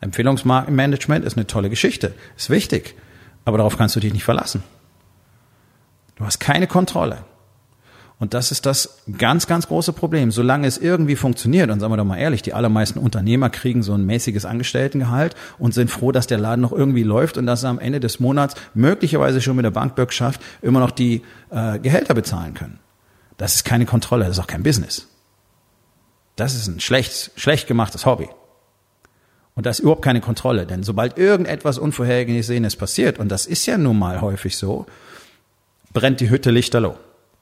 Empfehlungsmanagement 0.00 1.24
ist 1.24 1.36
eine 1.36 1.46
tolle 1.46 1.70
Geschichte, 1.70 2.14
ist 2.36 2.50
wichtig. 2.50 2.94
Aber 3.44 3.58
darauf 3.58 3.76
kannst 3.76 3.96
du 3.96 4.00
dich 4.00 4.12
nicht 4.12 4.24
verlassen. 4.24 4.62
Du 6.14 6.24
hast 6.24 6.38
keine 6.38 6.66
Kontrolle. 6.66 7.24
Und 8.20 8.34
das 8.34 8.50
ist 8.50 8.66
das 8.66 8.98
ganz, 9.16 9.46
ganz 9.46 9.68
große 9.68 9.92
Problem. 9.92 10.32
Solange 10.32 10.66
es 10.66 10.76
irgendwie 10.76 11.14
funktioniert, 11.14 11.70
und 11.70 11.78
sagen 11.78 11.92
wir 11.92 11.96
doch 11.96 12.04
mal 12.04 12.18
ehrlich, 12.18 12.42
die 12.42 12.52
allermeisten 12.52 12.98
Unternehmer 12.98 13.48
kriegen 13.48 13.82
so 13.82 13.94
ein 13.94 14.06
mäßiges 14.06 14.44
Angestelltengehalt 14.44 15.36
und 15.58 15.72
sind 15.72 15.88
froh, 15.88 16.10
dass 16.10 16.26
der 16.26 16.38
Laden 16.38 16.60
noch 16.60 16.72
irgendwie 16.72 17.04
läuft 17.04 17.38
und 17.38 17.46
dass 17.46 17.60
sie 17.60 17.68
am 17.68 17.78
Ende 17.78 18.00
des 18.00 18.18
Monats 18.18 18.56
möglicherweise 18.74 19.40
schon 19.40 19.54
mit 19.54 19.64
der 19.64 19.70
Bankbürgschaft 19.70 20.40
immer 20.62 20.80
noch 20.80 20.90
die 20.90 21.22
äh, 21.50 21.78
Gehälter 21.78 22.14
bezahlen 22.14 22.54
können. 22.54 22.80
Das 23.36 23.54
ist 23.54 23.64
keine 23.64 23.86
Kontrolle, 23.86 24.24
das 24.24 24.36
ist 24.36 24.42
auch 24.42 24.48
kein 24.48 24.64
Business. 24.64 25.06
Das 26.34 26.56
ist 26.56 26.66
ein 26.66 26.80
schlecht, 26.80 27.30
schlecht 27.36 27.68
gemachtes 27.68 28.04
Hobby. 28.04 28.28
Und 29.54 29.66
da 29.66 29.70
ist 29.70 29.78
überhaupt 29.78 30.02
keine 30.02 30.20
Kontrolle, 30.20 30.66
denn 30.66 30.82
sobald 30.82 31.18
irgendetwas 31.18 31.78
Unvorhergesehenes 31.78 32.74
passiert, 32.74 33.20
und 33.20 33.28
das 33.28 33.46
ist 33.46 33.66
ja 33.66 33.78
nun 33.78 33.98
mal 33.98 34.20
häufig 34.20 34.56
so, 34.56 34.86
brennt 35.92 36.20
die 36.20 36.30
Hütte 36.30 36.50
lichterloh. 36.50 36.96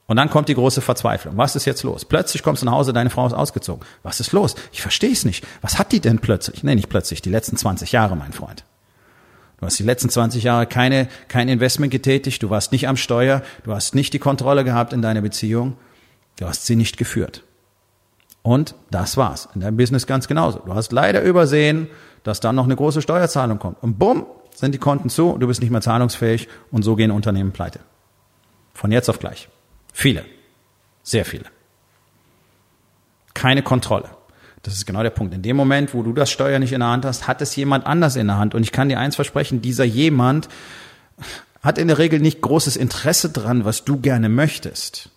Und 0.07 0.15
dann 0.15 0.29
kommt 0.29 0.47
die 0.47 0.55
große 0.55 0.79
Verzweiflung. 0.81 1.35
Was 1.35 1.57
ist 1.57 1.65
jetzt 1.65 1.83
los? 1.83 2.05
Plötzlich 2.05 2.41
kommst 2.41 2.61
du 2.61 2.65
nach 2.65 2.73
Hause, 2.73 2.93
deine 2.93 3.09
Frau 3.09 3.27
ist 3.27 3.33
ausgezogen. 3.33 3.85
Was 4.03 4.21
ist 4.21 4.31
los? 4.31 4.55
Ich 4.71 4.81
verstehe 4.81 5.11
es 5.11 5.25
nicht. 5.25 5.45
Was 5.61 5.77
hat 5.77 5.91
die 5.91 5.99
denn 5.99 6.19
plötzlich? 6.19 6.63
Nee, 6.63 6.75
nicht 6.75 6.89
plötzlich, 6.89 7.21
die 7.21 7.29
letzten 7.29 7.57
20 7.57 7.91
Jahre, 7.91 8.15
mein 8.15 8.31
Freund. 8.31 8.63
Du 9.59 9.65
hast 9.65 9.77
die 9.79 9.83
letzten 9.83 10.09
20 10.09 10.43
Jahre 10.43 10.65
keine, 10.65 11.09
kein 11.27 11.49
Investment 11.49 11.91
getätigt, 11.91 12.41
du 12.41 12.49
warst 12.49 12.71
nicht 12.71 12.87
am 12.87 12.95
Steuer, 12.95 13.41
du 13.63 13.73
hast 13.73 13.95
nicht 13.95 14.13
die 14.13 14.19
Kontrolle 14.19 14.63
gehabt 14.63 14.93
in 14.93 15.01
deiner 15.01 15.21
Beziehung, 15.21 15.75
du 16.39 16.47
hast 16.47 16.65
sie 16.65 16.75
nicht 16.75 16.97
geführt. 16.97 17.43
Und 18.43 18.75
das 18.91 19.17
war's. 19.17 19.49
In 19.55 19.61
deinem 19.61 19.75
Business 19.75 20.07
ganz 20.07 20.29
genauso. 20.29 20.59
Du 20.59 20.73
hast 20.73 20.93
leider 20.93 21.21
übersehen, 21.21 21.89
dass 22.23 22.39
dann 22.39 22.55
noch 22.55 22.63
eine 22.63 22.77
große 22.77 23.01
Steuerzahlung 23.01 23.59
kommt. 23.59 23.81
Und 23.83 23.99
bumm, 23.99 24.25
sind 24.55 24.73
die 24.73 24.79
Konten 24.79 25.09
zu, 25.09 25.37
du 25.37 25.47
bist 25.47 25.59
nicht 25.59 25.71
mehr 25.71 25.81
zahlungsfähig 25.81 26.47
und 26.71 26.83
so 26.83 26.95
gehen 26.95 27.11
Unternehmen 27.11 27.51
pleite. 27.51 27.79
Von 28.73 28.91
jetzt 28.91 29.09
auf 29.09 29.19
gleich. 29.19 29.49
Viele. 29.99 30.25
Sehr 31.01 31.25
viele. 31.25 31.45
Keine 33.33 33.63
Kontrolle. 33.63 34.11
Das 34.61 34.75
ist 34.75 34.85
genau 34.85 35.01
der 35.01 35.09
Punkt. 35.09 35.33
In 35.33 35.41
dem 35.41 35.55
Moment, 35.55 35.95
wo 35.95 36.03
du 36.03 36.13
das 36.13 36.29
Steuer 36.29 36.59
nicht 36.59 36.71
in 36.71 36.81
der 36.81 36.89
Hand 36.89 37.03
hast, 37.03 37.27
hat 37.27 37.41
es 37.41 37.55
jemand 37.55 37.87
anders 37.87 38.15
in 38.15 38.27
der 38.27 38.37
Hand. 38.37 38.53
Und 38.53 38.61
ich 38.61 38.71
kann 38.71 38.89
dir 38.89 38.99
eins 38.99 39.15
versprechen, 39.15 39.59
dieser 39.59 39.85
jemand 39.85 40.49
hat 41.63 41.79
in 41.79 41.87
der 41.87 41.97
Regel 41.97 42.19
nicht 42.19 42.41
großes 42.41 42.75
Interesse 42.75 43.31
dran, 43.31 43.65
was 43.65 43.85
du 43.85 43.99
gerne 43.99 44.29
möchtest. 44.29 45.09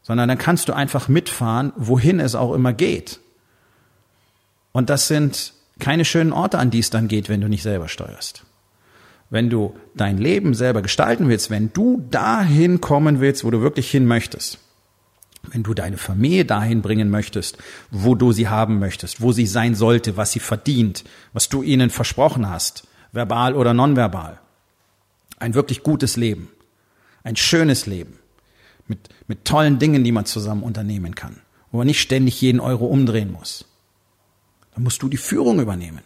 Sondern 0.00 0.30
dann 0.30 0.38
kannst 0.38 0.70
du 0.70 0.72
einfach 0.72 1.06
mitfahren, 1.06 1.74
wohin 1.76 2.18
es 2.18 2.34
auch 2.34 2.54
immer 2.54 2.72
geht. 2.72 3.20
Und 4.72 4.88
das 4.88 5.06
sind 5.06 5.52
keine 5.80 6.06
schönen 6.06 6.32
Orte, 6.32 6.58
an 6.58 6.70
die 6.70 6.78
es 6.78 6.88
dann 6.88 7.08
geht, 7.08 7.28
wenn 7.28 7.42
du 7.42 7.48
nicht 7.48 7.62
selber 7.62 7.88
steuerst. 7.88 8.46
Wenn 9.28 9.50
du 9.50 9.74
dein 9.94 10.18
Leben 10.18 10.54
selber 10.54 10.82
gestalten 10.82 11.28
willst, 11.28 11.50
wenn 11.50 11.72
du 11.72 12.04
dahin 12.10 12.80
kommen 12.80 13.20
willst, 13.20 13.44
wo 13.44 13.50
du 13.50 13.60
wirklich 13.60 13.90
hin 13.90 14.06
möchtest, 14.06 14.58
wenn 15.50 15.62
du 15.62 15.74
deine 15.74 15.96
Familie 15.96 16.44
dahin 16.44 16.82
bringen 16.82 17.10
möchtest, 17.10 17.58
wo 17.90 18.14
du 18.14 18.32
sie 18.32 18.48
haben 18.48 18.78
möchtest, 18.78 19.20
wo 19.20 19.32
sie 19.32 19.46
sein 19.46 19.74
sollte, 19.74 20.16
was 20.16 20.32
sie 20.32 20.40
verdient, 20.40 21.04
was 21.32 21.48
du 21.48 21.62
ihnen 21.62 21.90
versprochen 21.90 22.48
hast, 22.48 22.86
verbal 23.12 23.54
oder 23.54 23.74
nonverbal. 23.74 24.40
Ein 25.38 25.54
wirklich 25.54 25.82
gutes 25.82 26.16
Leben, 26.16 26.48
ein 27.24 27.36
schönes 27.36 27.86
Leben 27.86 28.18
mit, 28.86 29.08
mit 29.26 29.44
tollen 29.44 29.78
Dingen, 29.78 30.04
die 30.04 30.12
man 30.12 30.24
zusammen 30.24 30.62
unternehmen 30.62 31.14
kann, 31.14 31.40
wo 31.70 31.78
man 31.78 31.86
nicht 31.86 32.00
ständig 32.00 32.40
jeden 32.40 32.60
Euro 32.60 32.86
umdrehen 32.86 33.32
muss. 33.32 33.64
Dann 34.74 34.84
musst 34.84 35.02
du 35.02 35.08
die 35.08 35.16
Führung 35.16 35.60
übernehmen. 35.60 36.02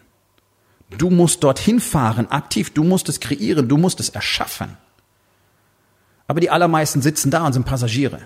Du 0.99 1.11
musst 1.11 1.45
dorthin 1.45 1.81
fahren, 1.81 2.31
aktiv, 2.31 2.71
du 2.71 2.85
musst 2.85 3.09
es 3.09 3.21
kreieren, 3.21 3.69
du 3.69 3.77
musst 3.77 4.01
es 4.01 4.09
erschaffen. 4.09 4.77
Aber 6.27 6.41
die 6.41 6.51
allermeisten 6.51 7.03
sitzen 7.03 7.31
da 7.31 7.47
und 7.47 7.53
sind 7.53 7.65
Passagiere. 7.65 8.21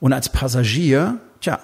Und 0.00 0.12
als 0.12 0.30
Passagier, 0.30 1.18
tja, 1.40 1.60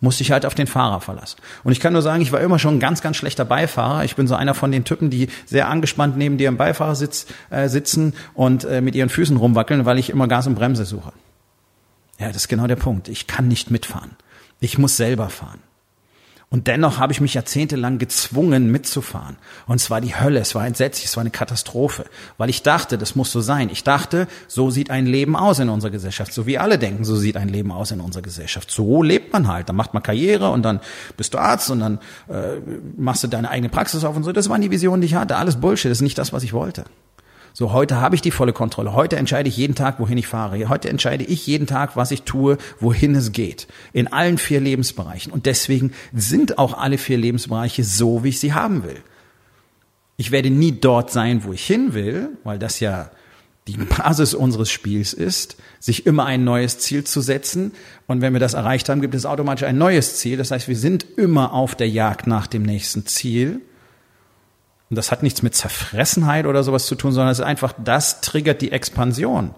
musste 0.00 0.22
ich 0.22 0.30
halt 0.30 0.44
auf 0.44 0.54
den 0.54 0.66
Fahrer 0.66 1.00
verlassen. 1.00 1.38
Und 1.64 1.72
ich 1.72 1.80
kann 1.80 1.92
nur 1.92 2.02
sagen, 2.02 2.22
ich 2.22 2.32
war 2.32 2.40
immer 2.40 2.58
schon 2.58 2.76
ein 2.76 2.80
ganz, 2.80 3.00
ganz 3.02 3.16
schlechter 3.16 3.44
Beifahrer. 3.44 4.04
Ich 4.04 4.16
bin 4.16 4.26
so 4.26 4.34
einer 4.34 4.54
von 4.54 4.70
den 4.70 4.84
Typen, 4.84 5.10
die 5.10 5.28
sehr 5.46 5.68
angespannt 5.68 6.16
neben 6.16 6.38
dir 6.38 6.48
im 6.48 6.56
Beifahrersitz 6.56 7.26
äh, 7.50 7.68
sitzen 7.68 8.14
und 8.34 8.64
äh, 8.64 8.80
mit 8.80 8.94
ihren 8.94 9.08
Füßen 9.08 9.36
rumwackeln, 9.36 9.84
weil 9.84 9.98
ich 9.98 10.10
immer 10.10 10.28
Gas 10.28 10.46
und 10.46 10.54
Bremse 10.54 10.84
suche. 10.84 11.12
Ja, 12.18 12.28
das 12.28 12.36
ist 12.36 12.48
genau 12.48 12.66
der 12.66 12.76
Punkt. 12.76 13.08
Ich 13.08 13.26
kann 13.26 13.48
nicht 13.48 13.70
mitfahren. 13.70 14.12
Ich 14.60 14.78
muss 14.78 14.96
selber 14.96 15.28
fahren. 15.28 15.60
Und 16.48 16.68
dennoch 16.68 16.98
habe 16.98 17.12
ich 17.12 17.20
mich 17.20 17.34
jahrzehntelang 17.34 17.98
gezwungen 17.98 18.70
mitzufahren. 18.70 19.36
Und 19.66 19.80
es 19.80 19.90
war 19.90 20.00
die 20.00 20.14
Hölle, 20.14 20.38
es 20.38 20.54
war 20.54 20.64
entsetzlich, 20.64 21.06
es 21.06 21.16
war 21.16 21.22
eine 21.22 21.30
Katastrophe, 21.30 22.04
weil 22.38 22.48
ich 22.48 22.62
dachte, 22.62 22.98
das 22.98 23.16
muss 23.16 23.32
so 23.32 23.40
sein. 23.40 23.68
Ich 23.68 23.82
dachte, 23.82 24.28
so 24.46 24.70
sieht 24.70 24.90
ein 24.90 25.06
Leben 25.06 25.34
aus 25.34 25.58
in 25.58 25.68
unserer 25.68 25.90
Gesellschaft. 25.90 26.32
So 26.32 26.46
wie 26.46 26.56
alle 26.56 26.78
denken, 26.78 27.04
so 27.04 27.16
sieht 27.16 27.36
ein 27.36 27.48
Leben 27.48 27.72
aus 27.72 27.90
in 27.90 28.00
unserer 28.00 28.22
Gesellschaft. 28.22 28.70
So 28.70 29.02
lebt 29.02 29.32
man 29.32 29.48
halt. 29.48 29.68
Dann 29.68 29.74
macht 29.74 29.92
man 29.92 30.04
Karriere 30.04 30.50
und 30.50 30.62
dann 30.62 30.78
bist 31.16 31.34
du 31.34 31.38
Arzt 31.38 31.68
und 31.70 31.80
dann 31.80 31.98
äh, 32.28 32.60
machst 32.96 33.24
du 33.24 33.28
deine 33.28 33.50
eigene 33.50 33.68
Praxis 33.68 34.04
auf 34.04 34.14
und 34.14 34.22
so. 34.22 34.30
Das 34.30 34.48
waren 34.48 34.60
die 34.60 34.70
Visionen, 34.70 35.00
die 35.00 35.08
ich 35.08 35.14
hatte. 35.16 35.36
Alles 35.36 35.56
Bullshit, 35.56 35.90
das 35.90 35.98
ist 35.98 36.02
nicht 36.02 36.16
das, 36.16 36.32
was 36.32 36.44
ich 36.44 36.52
wollte. 36.52 36.84
So, 37.58 37.72
heute 37.72 38.02
habe 38.02 38.14
ich 38.14 38.20
die 38.20 38.32
volle 38.32 38.52
Kontrolle. 38.52 38.92
Heute 38.92 39.16
entscheide 39.16 39.48
ich 39.48 39.56
jeden 39.56 39.74
Tag, 39.74 39.98
wohin 39.98 40.18
ich 40.18 40.26
fahre. 40.26 40.68
Heute 40.68 40.90
entscheide 40.90 41.24
ich 41.24 41.46
jeden 41.46 41.66
Tag, 41.66 41.96
was 41.96 42.10
ich 42.10 42.24
tue, 42.24 42.58
wohin 42.80 43.14
es 43.14 43.32
geht. 43.32 43.66
In 43.94 44.08
allen 44.08 44.36
vier 44.36 44.60
Lebensbereichen. 44.60 45.32
Und 45.32 45.46
deswegen 45.46 45.92
sind 46.12 46.58
auch 46.58 46.76
alle 46.76 46.98
vier 46.98 47.16
Lebensbereiche 47.16 47.82
so, 47.82 48.22
wie 48.22 48.28
ich 48.28 48.40
sie 48.40 48.52
haben 48.52 48.84
will. 48.84 48.98
Ich 50.18 50.32
werde 50.32 50.50
nie 50.50 50.72
dort 50.72 51.10
sein, 51.10 51.44
wo 51.44 51.54
ich 51.54 51.66
hin 51.66 51.94
will, 51.94 52.28
weil 52.44 52.58
das 52.58 52.78
ja 52.80 53.10
die 53.68 53.78
Basis 53.78 54.34
unseres 54.34 54.68
Spiels 54.68 55.14
ist, 55.14 55.56
sich 55.80 56.04
immer 56.04 56.26
ein 56.26 56.44
neues 56.44 56.78
Ziel 56.80 57.04
zu 57.04 57.22
setzen. 57.22 57.72
Und 58.06 58.20
wenn 58.20 58.34
wir 58.34 58.40
das 58.40 58.52
erreicht 58.52 58.90
haben, 58.90 59.00
gibt 59.00 59.14
es 59.14 59.24
automatisch 59.24 59.66
ein 59.66 59.78
neues 59.78 60.18
Ziel. 60.18 60.36
Das 60.36 60.50
heißt, 60.50 60.68
wir 60.68 60.76
sind 60.76 61.06
immer 61.16 61.54
auf 61.54 61.74
der 61.74 61.88
Jagd 61.88 62.26
nach 62.26 62.48
dem 62.48 62.64
nächsten 62.64 63.06
Ziel. 63.06 63.62
Und 64.88 64.96
das 64.96 65.10
hat 65.10 65.22
nichts 65.22 65.42
mit 65.42 65.54
Zerfressenheit 65.54 66.46
oder 66.46 66.62
sowas 66.62 66.86
zu 66.86 66.94
tun, 66.94 67.12
sondern 67.12 67.32
es 67.32 67.40
ist 67.40 67.44
einfach, 67.44 67.74
das 67.82 68.20
triggert 68.20 68.62
die 68.62 68.72
Expansion. 68.72 69.54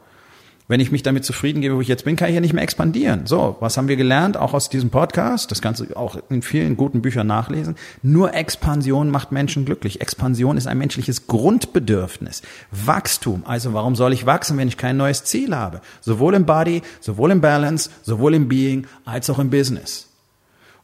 Wenn 0.70 0.80
ich 0.80 0.92
mich 0.92 1.02
damit 1.02 1.24
zufrieden 1.24 1.62
gebe, 1.62 1.76
wo 1.76 1.80
ich 1.80 1.88
jetzt 1.88 2.04
bin, 2.04 2.16
kann 2.16 2.28
ich 2.28 2.34
ja 2.34 2.42
nicht 2.42 2.52
mehr 2.52 2.62
expandieren. 2.62 3.26
So, 3.26 3.56
was 3.60 3.78
haben 3.78 3.88
wir 3.88 3.96
gelernt? 3.96 4.36
Auch 4.36 4.52
aus 4.52 4.68
diesem 4.68 4.90
Podcast, 4.90 5.50
das 5.50 5.62
du 5.62 5.96
auch 5.96 6.18
in 6.28 6.42
vielen 6.42 6.76
guten 6.76 7.00
Büchern 7.00 7.26
nachlesen. 7.26 7.74
Nur 8.02 8.34
Expansion 8.34 9.08
macht 9.08 9.32
Menschen 9.32 9.64
glücklich. 9.64 10.02
Expansion 10.02 10.58
ist 10.58 10.66
ein 10.66 10.76
menschliches 10.76 11.26
Grundbedürfnis. 11.26 12.42
Wachstum. 12.70 13.44
Also 13.46 13.72
warum 13.72 13.96
soll 13.96 14.12
ich 14.12 14.26
wachsen, 14.26 14.58
wenn 14.58 14.68
ich 14.68 14.76
kein 14.76 14.98
neues 14.98 15.24
Ziel 15.24 15.56
habe? 15.56 15.80
Sowohl 16.02 16.34
im 16.34 16.44
Body, 16.44 16.82
sowohl 17.00 17.30
im 17.30 17.40
Balance, 17.40 17.88
sowohl 18.02 18.34
im 18.34 18.48
Being, 18.48 18.86
als 19.06 19.30
auch 19.30 19.38
im 19.38 19.48
Business. 19.48 20.08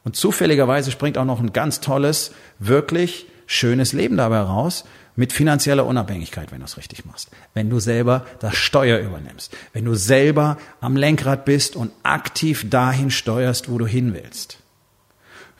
Und 0.03 0.15
zufälligerweise 0.15 0.89
springt 0.89 1.19
auch 1.19 1.25
noch 1.25 1.39
ein 1.39 1.53
ganz 1.53 1.79
tolles, 1.79 2.31
wirklich 2.57 3.27
schönes 3.45 3.93
Leben 3.93 4.17
dabei 4.17 4.39
raus 4.39 4.85
mit 5.15 5.31
finanzieller 5.31 5.85
Unabhängigkeit, 5.85 6.51
wenn 6.51 6.59
du 6.59 6.65
es 6.65 6.77
richtig 6.77 7.05
machst. 7.05 7.29
Wenn 7.53 7.69
du 7.69 7.79
selber 7.79 8.25
das 8.39 8.55
Steuer 8.55 8.99
übernimmst. 8.99 9.55
Wenn 9.73 9.85
du 9.85 9.95
selber 9.95 10.57
am 10.81 10.97
Lenkrad 10.97 11.45
bist 11.45 11.75
und 11.75 11.91
aktiv 12.03 12.69
dahin 12.69 13.11
steuerst, 13.11 13.69
wo 13.71 13.77
du 13.77 13.87
hin 13.87 14.13
willst. 14.13 14.59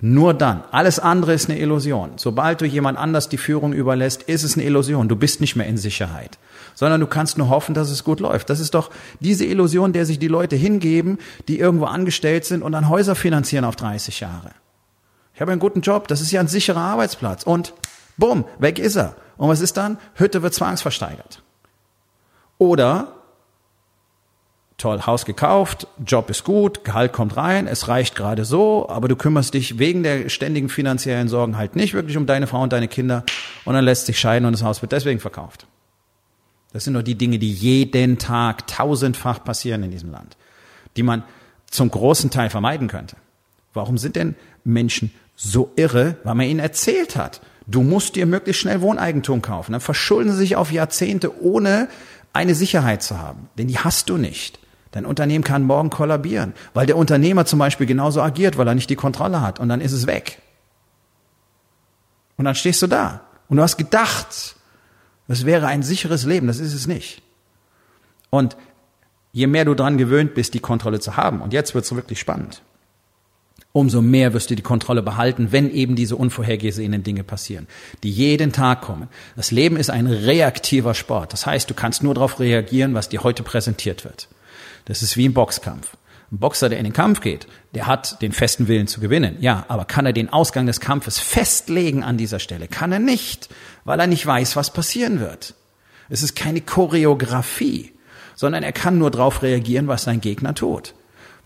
Nur 0.02 0.34
dann. 0.34 0.64
Alles 0.72 1.00
andere 1.00 1.34
ist 1.34 1.50
eine 1.50 1.58
Illusion. 1.58 2.12
Sobald 2.18 2.60
du 2.60 2.66
jemand 2.66 2.98
anders 2.98 3.30
die 3.30 3.38
Führung 3.38 3.72
überlässt, 3.72 4.24
ist 4.24 4.44
es 4.44 4.56
eine 4.56 4.66
Illusion. 4.66 5.08
Du 5.08 5.16
bist 5.16 5.40
nicht 5.40 5.56
mehr 5.56 5.68
in 5.68 5.78
Sicherheit. 5.78 6.38
Sondern 6.74 7.00
du 7.00 7.08
kannst 7.08 7.38
nur 7.38 7.48
hoffen, 7.48 7.74
dass 7.74 7.90
es 7.90 8.04
gut 8.04 8.20
läuft. 8.20 8.50
Das 8.50 8.60
ist 8.60 8.74
doch 8.74 8.92
diese 9.22 9.46
Illusion, 9.46 9.94
der 9.94 10.06
sich 10.06 10.20
die 10.20 10.28
Leute 10.28 10.58
hingeben, 10.58 11.18
die 11.48 11.60
irgendwo 11.60 11.86
angestellt 11.86 12.44
sind 12.44 12.62
und 12.62 12.74
dann 12.74 12.90
Häuser 12.90 13.16
finanzieren 13.16 13.64
auf 13.64 13.78
30 13.78 14.20
Jahre. 14.20 14.52
Ich 15.36 15.42
habe 15.42 15.52
einen 15.52 15.60
guten 15.60 15.82
Job, 15.82 16.08
das 16.08 16.22
ist 16.22 16.32
ja 16.32 16.40
ein 16.40 16.48
sicherer 16.48 16.80
Arbeitsplatz. 16.80 17.44
Und 17.44 17.74
bumm, 18.18 18.46
weg 18.58 18.80
ist 18.80 18.96
er. 18.96 19.16
Und 19.38 19.50
was 19.50 19.60
ist 19.60 19.76
dann? 19.76 19.98
Hütte 20.16 20.42
wird 20.42 20.54
zwangsversteigert. 20.54 21.44
Oder 22.58 23.16
toll, 24.78 25.02
Haus 25.06 25.26
gekauft, 25.26 25.88
Job 26.06 26.30
ist 26.30 26.44
gut, 26.44 26.84
Gehalt 26.84 27.14
kommt 27.14 27.38
rein, 27.38 27.68
es 27.68 27.88
reicht 27.88 28.16
gerade 28.16 28.46
so, 28.46 28.88
aber 28.90 29.08
du 29.08 29.16
kümmerst 29.16 29.54
dich 29.54 29.80
wegen 29.80 30.04
der 30.04 30.30
ständigen 30.30 30.70
finanziellen 30.70 31.28
Sorgen 31.28 31.58
halt 31.58 31.76
nicht 31.76 31.94
wirklich 31.94 32.18
um 32.18 32.26
deine 32.26 32.48
Frau 32.48 32.62
und 32.62 32.74
deine 32.74 32.88
Kinder 32.88 33.24
und 33.64 33.74
dann 33.74 33.86
lässt 33.86 34.06
sich 34.06 34.20
scheiden 34.20 34.46
und 34.46 34.54
das 34.54 34.64
Haus 34.64 34.82
wird 34.82 34.92
deswegen 34.92 35.20
verkauft. 35.20 35.68
Das 36.74 36.84
sind 36.84 36.94
doch 36.94 37.04
die 37.04 37.16
Dinge, 37.16 37.40
die 37.40 37.52
jeden 37.52 38.18
Tag 38.18 38.68
tausendfach 38.68 39.44
passieren 39.44 39.84
in 39.84 39.92
diesem 39.92 40.12
Land, 40.12 40.36
die 40.98 41.04
man 41.04 41.24
zum 41.70 41.90
großen 41.90 42.30
Teil 42.30 42.50
vermeiden 42.50 42.90
könnte. 42.90 43.16
Warum 43.74 43.98
sind 43.98 44.16
denn 44.16 44.36
Menschen 44.66 45.12
so 45.36 45.72
irre, 45.76 46.18
weil 46.24 46.36
man 46.36 46.48
ihnen 46.48 46.60
erzählt 46.60 47.16
hat, 47.16 47.42
du 47.68 47.84
musst 47.84 48.16
dir 48.16 48.26
möglichst 48.26 48.62
schnell 48.62 48.82
Wohneigentum 48.82 49.42
kaufen. 49.42 49.74
Dann 49.74 49.82
verschulden 49.82 50.32
sie 50.32 50.38
sich 50.38 50.56
auf 50.56 50.72
Jahrzehnte, 50.72 51.42
ohne 51.42 51.90
eine 52.34 52.56
Sicherheit 52.56 53.04
zu 53.04 53.20
haben. 53.20 53.50
Denn 53.58 53.68
die 53.68 53.80
hast 53.80 54.10
du 54.10 54.18
nicht. 54.18 54.60
Dein 54.92 55.06
Unternehmen 55.06 55.44
kann 55.44 55.64
morgen 55.64 55.90
kollabieren, 55.90 56.54
weil 56.74 56.86
der 56.86 56.96
Unternehmer 56.96 57.46
zum 57.46 57.60
Beispiel 57.60 57.86
genauso 57.86 58.22
agiert, 58.22 58.58
weil 58.58 58.68
er 58.68 58.76
nicht 58.76 58.90
die 58.90 58.96
Kontrolle 58.96 59.42
hat 59.42 59.60
und 59.60 59.68
dann 59.68 59.82
ist 59.82 59.92
es 59.92 60.08
weg. 60.08 60.42
Und 62.38 62.46
dann 62.46 62.56
stehst 62.56 62.82
du 62.82 62.88
da 62.88 63.22
und 63.50 63.58
du 63.58 63.64
hast 63.64 63.78
gedacht, 63.78 64.56
es 65.28 65.46
wäre 65.46 65.68
ein 65.68 65.84
sicheres 65.84 66.26
Leben, 66.26 66.48
das 66.48 66.60
ist 66.60 66.74
es 66.74 66.88
nicht. 66.88 67.22
Und 68.30 68.56
je 69.34 69.48
mehr 69.48 69.66
du 69.66 69.74
dran 69.74 69.98
gewöhnt 69.98 70.34
bist, 70.34 70.54
die 70.54 70.60
Kontrolle 70.60 71.02
zu 71.02 71.18
haben, 71.18 71.42
und 71.42 71.52
jetzt 71.52 71.76
wird's 71.76 71.94
wirklich 71.94 72.20
spannend 72.20 72.62
umso 73.76 74.02
mehr 74.02 74.34
wirst 74.34 74.50
du 74.50 74.56
die 74.56 74.64
Kontrolle 74.64 75.04
behalten, 75.04 75.52
wenn 75.52 75.70
eben 75.70 75.98
diese 75.98 76.16
unvorhergesehenen 76.16 77.04
Dinge 77.04 77.26
passieren, 77.26 77.68
die 78.04 78.10
jeden 78.10 78.54
Tag 78.54 78.82
kommen. 78.82 79.10
Das 79.36 79.52
Leben 79.52 79.76
ist 79.76 79.90
ein 79.90 80.08
reaktiver 80.08 80.94
Sport. 80.94 81.34
Das 81.34 81.46
heißt, 81.46 81.70
du 81.70 81.74
kannst 81.74 82.02
nur 82.02 82.14
darauf 82.14 82.40
reagieren, 82.40 82.94
was 82.94 83.10
dir 83.10 83.24
heute 83.24 83.44
präsentiert 83.44 84.06
wird. 84.06 84.30
Das 84.86 85.02
ist 85.02 85.18
wie 85.18 85.28
ein 85.28 85.34
Boxkampf. 85.34 85.98
Ein 86.32 86.40
Boxer, 86.40 86.70
der 86.70 86.80
in 86.80 86.86
den 86.86 86.94
Kampf 86.94 87.20
geht, 87.20 87.48
der 87.74 87.86
hat 87.86 88.22
den 88.22 88.32
festen 88.32 88.70
Willen 88.70 88.88
zu 88.88 89.02
gewinnen. 89.02 89.38
Ja, 89.42 89.66
aber 89.68 89.84
kann 89.84 90.06
er 90.06 90.14
den 90.14 90.30
Ausgang 90.30 90.66
des 90.66 90.80
Kampfes 90.80 91.20
festlegen 91.20 92.02
an 92.02 92.18
dieser 92.18 92.40
Stelle? 92.40 92.70
Kann 92.70 92.94
er 92.94 93.00
nicht, 93.00 93.50
weil 93.84 94.00
er 94.00 94.08
nicht 94.08 94.26
weiß, 94.26 94.56
was 94.56 94.72
passieren 94.72 95.20
wird. 95.20 95.54
Es 96.10 96.24
ist 96.24 96.36
keine 96.36 96.62
Choreografie, 96.62 97.92
sondern 98.36 98.64
er 98.64 98.72
kann 98.72 98.98
nur 98.98 99.12
darauf 99.12 99.44
reagieren, 99.44 99.88
was 99.88 100.04
sein 100.04 100.22
Gegner 100.22 100.56
tut. 100.56 100.94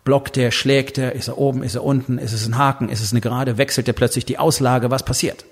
Blockt 0.09 0.37
der, 0.37 0.49
schlägt 0.49 0.97
er, 0.97 1.13
ist 1.13 1.27
er 1.27 1.37
oben, 1.37 1.61
ist 1.61 1.75
er 1.75 1.83
unten, 1.83 2.17
ist 2.17 2.33
es 2.33 2.47
ein 2.47 2.57
Haken, 2.57 2.89
ist 2.89 2.99
es 2.99 3.11
eine 3.11 3.21
Gerade, 3.21 3.59
wechselt 3.59 3.87
er 3.87 3.93
plötzlich 3.93 4.25
die 4.25 4.39
Auslage, 4.39 4.89
was 4.89 5.05
passiert? 5.05 5.45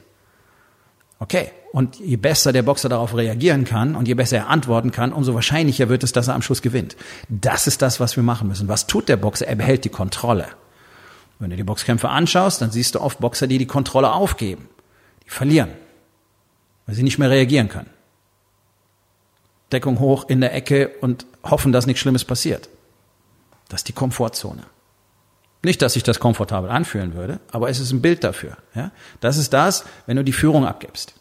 Okay, 1.19 1.51
und 1.73 1.99
je 1.99 2.15
besser 2.15 2.51
der 2.53 2.63
Boxer 2.63 2.89
darauf 2.89 3.15
reagieren 3.15 3.65
kann 3.65 3.95
und 3.95 4.07
je 4.07 4.15
besser 4.15 4.37
er 4.37 4.47
antworten 4.47 4.89
kann, 4.89 5.13
umso 5.13 5.35
wahrscheinlicher 5.35 5.89
wird 5.89 6.03
es, 6.03 6.11
dass 6.11 6.27
er 6.27 6.33
am 6.33 6.41
Schluss 6.41 6.63
gewinnt. 6.63 6.97
Das 7.29 7.67
ist 7.67 7.83
das, 7.83 7.99
was 7.99 8.15
wir 8.15 8.23
machen 8.23 8.47
müssen. 8.47 8.67
Was 8.67 8.87
tut 8.87 9.09
der 9.09 9.17
Boxer? 9.17 9.45
Er 9.45 9.57
behält 9.57 9.85
die 9.85 9.89
Kontrolle. 9.89 10.47
Wenn 11.37 11.51
du 11.51 11.55
die 11.55 11.63
Boxkämpfe 11.63 12.09
anschaust, 12.09 12.59
dann 12.59 12.71
siehst 12.71 12.95
du 12.95 12.99
oft 12.99 13.19
Boxer, 13.19 13.45
die 13.45 13.59
die 13.59 13.67
Kontrolle 13.67 14.11
aufgeben. 14.11 14.69
Die 15.23 15.29
verlieren, 15.29 15.69
weil 16.87 16.95
sie 16.95 17.03
nicht 17.03 17.19
mehr 17.19 17.29
reagieren 17.29 17.69
können. 17.69 17.91
Deckung 19.71 19.99
hoch 19.99 20.27
in 20.27 20.41
der 20.41 20.55
Ecke 20.55 20.89
und 21.01 21.27
hoffen, 21.43 21.71
dass 21.71 21.85
nichts 21.85 22.01
Schlimmes 22.01 22.25
passiert. 22.25 22.69
Das 23.69 23.81
ist 23.81 23.88
die 23.88 23.93
Komfortzone. 23.93 24.63
Nicht, 25.63 25.81
dass 25.81 25.93
sich 25.93 26.03
das 26.03 26.19
komfortabel 26.19 26.69
anfühlen 26.69 27.13
würde, 27.15 27.39
aber 27.51 27.69
es 27.69 27.79
ist 27.79 27.91
ein 27.91 28.01
Bild 28.01 28.24
dafür. 28.24 28.57
Ja? 28.75 28.91
Das 29.19 29.38
ist 29.38 29.53
das, 29.53 29.86
wenn 30.05 30.17
du 30.17 30.24
die 30.24 30.33
Führung 30.33 30.65
abgibst. 30.65 31.15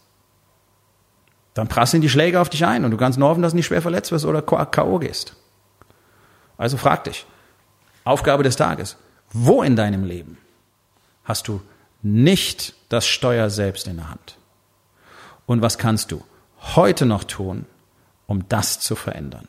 Dann 1.54 1.68
prasseln 1.68 2.02
die 2.02 2.10
Schläge 2.10 2.40
auf 2.40 2.50
dich 2.50 2.66
ein 2.66 2.84
und 2.84 2.90
du 2.90 2.96
kannst 2.98 3.18
nur 3.18 3.28
hoffen, 3.28 3.42
dass 3.42 3.52
du 3.52 3.56
nicht 3.56 3.66
schwer 3.66 3.80
verletzt 3.80 4.12
wirst 4.12 4.26
oder 4.26 4.42
K.O. 4.42 4.98
gehst. 4.98 5.34
Also 6.58 6.76
frag 6.76 7.04
dich, 7.04 7.26
Aufgabe 8.04 8.42
des 8.42 8.56
Tages, 8.56 8.98
wo 9.32 9.62
in 9.62 9.74
deinem 9.74 10.04
Leben 10.04 10.38
hast 11.24 11.48
du 11.48 11.62
nicht 12.02 12.74
das 12.88 13.06
Steuer 13.06 13.50
selbst 13.50 13.88
in 13.88 13.96
der 13.96 14.10
Hand? 14.10 14.36
Und 15.46 15.62
was 15.62 15.78
kannst 15.78 16.12
du 16.12 16.22
heute 16.76 17.06
noch 17.06 17.24
tun, 17.24 17.66
um 18.26 18.48
das 18.48 18.78
zu 18.80 18.94
verändern? 18.94 19.48